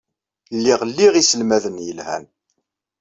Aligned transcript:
Lliɣ 0.57 0.81
liɣ 0.85 1.13
iselmaden 1.15 1.77
yelhan. 1.85 2.25